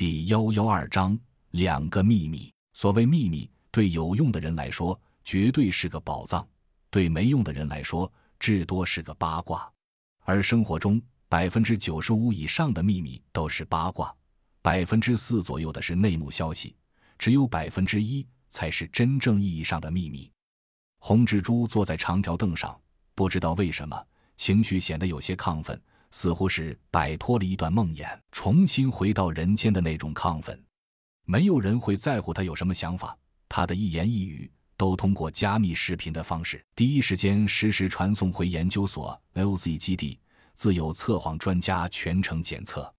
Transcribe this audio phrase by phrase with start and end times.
[0.00, 1.14] 第幺幺二章
[1.50, 2.50] 两个秘密。
[2.72, 6.42] 所谓秘密，对有用的人来说，绝对是个宝藏；
[6.88, 9.70] 对没用的人来说，至多是个八卦。
[10.20, 14.10] 而生活中，百分之九十五以上的秘密都是八卦，
[14.62, 16.74] 百分之四左右的是内幕消息，
[17.18, 20.32] 只有百分之一才是真正意义上的秘密。
[20.98, 22.74] 红蜘蛛坐在长条凳上，
[23.14, 24.02] 不知道为什么，
[24.38, 25.78] 情绪显得有些亢奋。
[26.10, 30.62] 似乎是摆脱了一段梦魇，重新回到人间的那种亢奋。
[31.24, 33.16] 没有人会在乎他有什么想法，
[33.48, 40.18] 他的一言一语都通过加密视频的方式，第一时间实时传送回研究所 LZ 基地，
[40.54, 42.92] 自有测谎专家全程检测。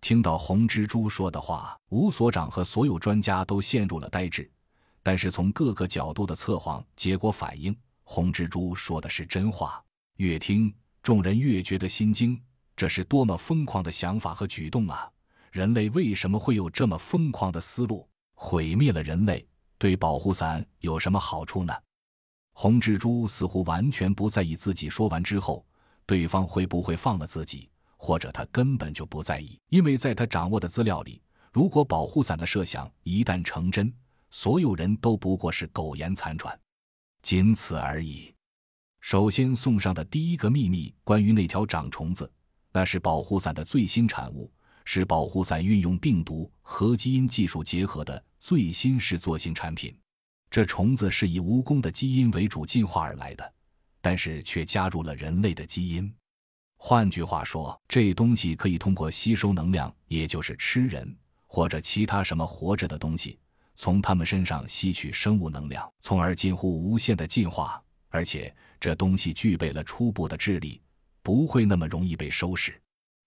[0.00, 4.50] 听到红蜘蛛说的话，吴所长和所有专家都陷入了呆滞。
[5.02, 9.82] 但是从各个角度的测谎结果反映，红蜘蛛说的是真话。
[10.16, 10.72] 越听。
[11.06, 12.36] 众人越觉得心惊，
[12.74, 15.08] 这是多么疯狂的想法和举动啊！
[15.52, 18.08] 人类为什么会有这么疯狂的思路？
[18.34, 19.46] 毁灭了人类，
[19.78, 21.72] 对保护伞有什么好处呢？
[22.54, 25.64] 红蜘蛛似乎完全不在意自己说完之后，
[26.06, 33.94] 对方会不会放了自己，或者他根本就不在意，因为在他掌握的资料里，如果保护伞的设想一旦成真，
[34.30, 36.58] 所有人都不过是苟延残喘，
[37.22, 38.34] 仅此而已。
[39.06, 42.28] 首先送上的第一个秘密，关于那条长虫子，
[42.72, 44.52] 那是保护伞的最新产物，
[44.84, 49.96] 是保护伞运用病毒和基因技术结合的最新式作型产品。
[50.50, 53.54] 这虫子是以蜈蚣的基因为主进化而来的，
[54.00, 56.12] 但是却加入了人类的基因。
[56.76, 63.38] 换句话说，这东西可以通过吸收能量，也就是吃人或者其他什么活着的东西，
[63.76, 68.52] 从他们身上吸取生物能量，从而近乎无限的进化，而且。
[68.86, 70.80] 这东西具备了初步的智力，
[71.20, 72.80] 不会那么容易被收拾。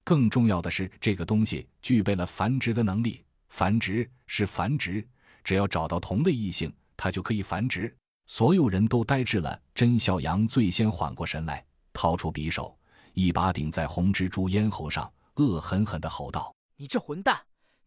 [0.06, 3.26] 更重要的是，这个东西具备了繁殖的能力。
[3.50, 5.06] 繁殖是繁殖，
[5.44, 7.94] 只要找到同类异性，它就可以繁殖。
[8.26, 9.62] 所有人都呆滞了。
[9.76, 12.74] 甄小阳最先缓过神来，掏出匕首，
[13.12, 17.38] 一把顶在红蜘蛛咽喉上，恶狠狠地吼道：“你这混蛋！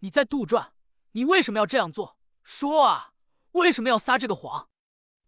[0.00, 0.62] 你在杜撰！
[1.12, 2.18] 你为什么要这样做？
[2.44, 3.12] 说啊，
[3.52, 4.68] 为什么要撒这个谎？”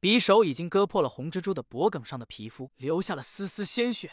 [0.05, 4.13] 匕首已经割破了红蜘蛛的脖颈上的皮肤，留下了丝丝鲜血。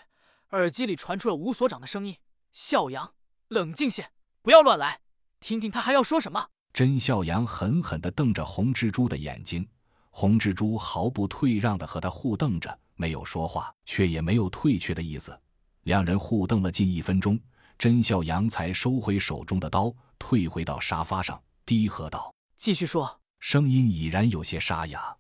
[0.52, 2.16] 耳机里传出了吴所长的声音
[2.53, 3.13] ：“笑阳，
[3.50, 4.09] 冷静些，
[4.41, 5.02] 不要乱来，
[5.41, 9.68] 听听他还要说什么。”甄笑阳狠狠地瞪着红蜘蛛的眼睛，
[10.12, 15.38] 红蜘蛛毫不退让地和他互瞪着，没有说话，却也没有退却的意思。
[15.84, 17.38] 两人互瞪了近一分钟，
[17.78, 25.18] 甄笑阳才收回手中的刀，退回到沙发上，低喝道：“继续说。”声音已然有些沙哑。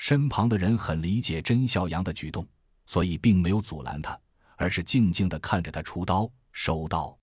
[0.00, 2.44] 身旁的人很理解甄孝阳的举动，
[2.86, 4.18] 所以并没有阻拦他，
[4.56, 7.14] 而是静静地看着他出刀收刀。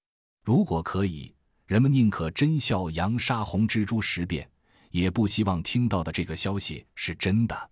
[0.43, 1.33] 如果可以，
[1.65, 4.47] 人们宁可甄孝阳杀红蜘蛛十遍，
[4.91, 7.71] 也不希望听到的这个消息是真的。